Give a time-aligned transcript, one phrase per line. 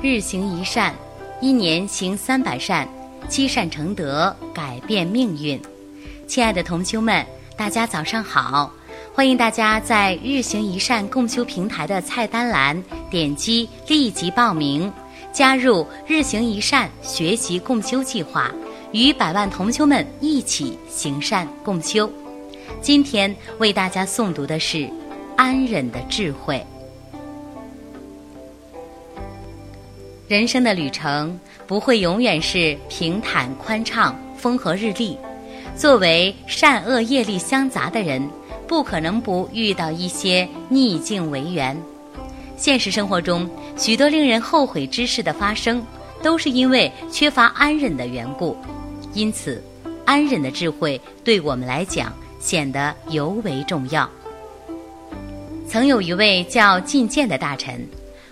[0.00, 0.94] 日行一善，
[1.40, 2.88] 一年行三百善，
[3.26, 5.60] 积善成德，改变命运。
[6.28, 7.26] 亲爱的同修们，
[7.56, 8.72] 大家早上好！
[9.12, 12.80] 欢迎大家在日行一善共修平台的菜单栏
[13.10, 14.92] 点击立即报名，
[15.32, 18.52] 加入日行一善学习共修计划，
[18.92, 22.08] 与百万同修们一起行善共修。
[22.80, 24.88] 今天为大家诵读的是
[25.36, 26.64] 安忍的智慧。
[30.28, 35.16] 人生的旅程不会永远是平坦宽敞、风和日丽。
[35.74, 38.28] 作为善恶业力相杂的人，
[38.66, 41.74] 不可能不遇到一些逆境为缘。
[42.58, 45.82] 现实生活中，许多令人后悔之事的发生，
[46.22, 48.54] 都是因为缺乏安忍的缘故。
[49.14, 49.64] 因此，
[50.04, 54.06] 安忍的智慧对我们来讲显得尤为重要。
[55.66, 57.82] 曾有一位叫进谏的大臣。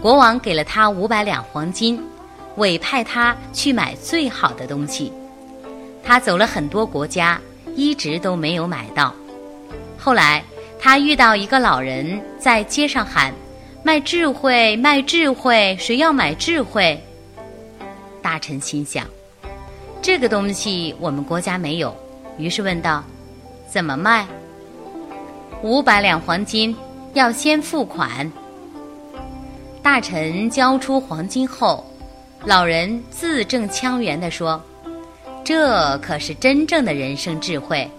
[0.00, 2.00] 国王给了他五百两黄金，
[2.56, 5.12] 委派他去买最好的东西。
[6.04, 7.40] 他走了很多国家，
[7.74, 9.12] 一直都没有买到。
[9.98, 10.44] 后来，
[10.78, 13.34] 他遇到一个老人在街上喊
[13.82, 17.02] ：“卖智慧，卖智慧，谁要买智慧？”
[18.22, 19.04] 大臣心想
[20.00, 21.94] ：“这个东西我们国家没有。”
[22.38, 23.02] 于是问道
[23.68, 24.24] ：“怎么卖？”
[25.60, 26.74] 五百两黄金，
[27.14, 28.30] 要先付款。
[29.90, 31.82] 大臣交出黄金后，
[32.44, 34.62] 老人字正腔圆地说
[35.42, 37.90] ：“这可是真正的人生智慧，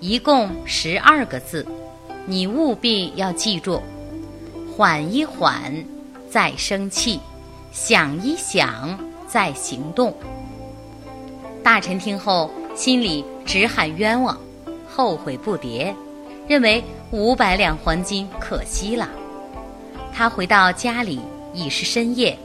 [0.00, 1.64] 一共十二个字，
[2.26, 3.80] 你务必要记住：
[4.76, 5.72] 缓一缓，
[6.28, 7.20] 再生气；
[7.70, 10.12] 想一想，再行动。”
[11.62, 14.36] 大臣听后，心里直喊冤枉，
[14.90, 15.94] 后悔不迭，
[16.48, 19.08] 认为五百两黄金可惜了。
[20.12, 21.20] 他回到家里。
[21.56, 22.38] 已是深夜，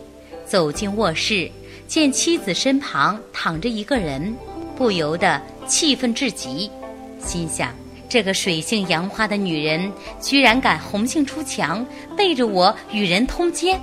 [0.46, 1.52] 走进卧室，
[1.88, 4.36] 见妻子身旁躺着一个人，
[4.78, 6.72] 不由得气愤至极，
[7.20, 7.76] 心想：
[8.08, 9.92] 这个水性杨花的女人，
[10.22, 11.86] 居然敢红杏出墙，
[12.16, 13.80] 背着我与人通奸。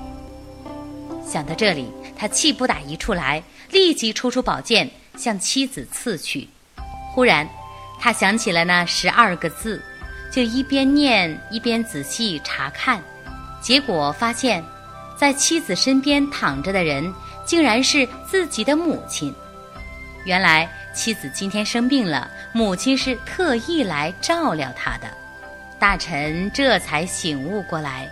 [1.27, 6.49] 想到这里，他气不打一处来，立即抽出宝剑向妻子刺去。
[7.15, 7.47] 忽然，
[8.01, 9.83] 他想起了那十二个字，
[10.33, 13.03] 就一边念一边仔细查看，
[13.61, 14.65] 结果发现。
[15.19, 17.13] 在妻子身边躺着的人，
[17.45, 19.35] 竟然是自己的母亲。
[20.25, 25.09] 原来妻子今天生病了，母亲是特意来照料她的。
[25.79, 28.09] 大臣这才醒悟过来，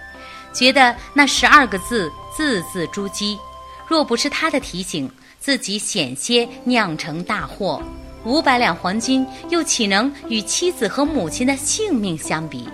[0.52, 3.38] 觉得那十二个字字字珠玑，
[3.86, 7.80] 若不是他的提醒，自己险些酿成大祸。
[8.24, 12.68] 五百两黄金又岂能与妻子和母亲的性命相比？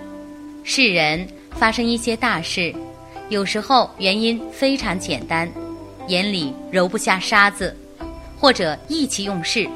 [0.65, 2.75] 世人发生一些大事。
[3.29, 5.51] 有时候原因非常简单，
[6.09, 7.75] 眼里揉不下沙子，
[8.39, 9.67] 或者意气用事，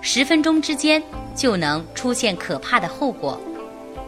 [0.00, 1.02] 十分钟之间
[1.34, 3.40] 就能出现可怕的后果。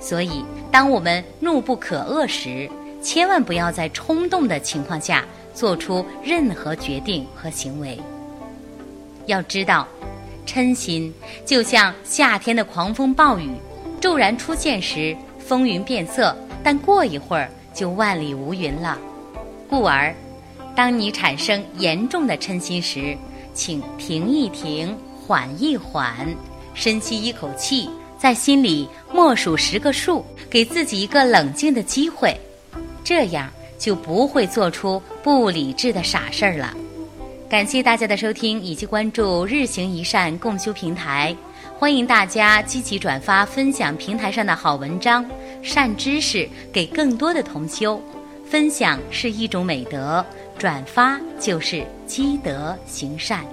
[0.00, 2.68] 所以，当我们怒不可遏时，
[3.02, 7.98] 千万不要在冲动的情况下做出任何决定和行为。
[9.26, 9.88] 要知道，
[10.46, 11.12] 嗔心
[11.46, 13.50] 就像夏天的狂风暴雨，
[14.00, 17.50] 骤然出现时风云变色，但过一会儿。
[17.78, 18.98] 就万里无云了，
[19.70, 20.12] 故而，
[20.74, 23.16] 当你产生严重的嗔心时，
[23.54, 26.26] 请停一停，缓一缓，
[26.74, 27.88] 深吸一口气，
[28.18, 32.36] 在心里默数十个数，给自己一个冷静的机会，
[33.04, 36.74] 这样就不会做出不理智的傻事儿了。
[37.48, 41.32] 感谢大家的收听以及关注“日行一善共修平台”，
[41.78, 45.24] 欢迎大家积极转发分享平台上的好文章。
[45.62, 48.02] 善知识给更多的同修，
[48.44, 50.24] 分享是一种美德，
[50.58, 53.46] 转发就是积德行善。